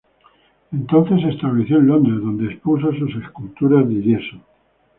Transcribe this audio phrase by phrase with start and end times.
[0.73, 4.37] Entonces se estableció en Londres, donde expuso sus esculturas de yeso.